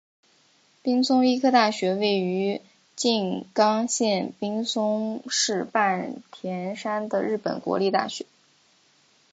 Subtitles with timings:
[0.81, 2.59] 滨松医科大学位于
[2.95, 8.25] 静冈县滨松市半田山的日本国立大学。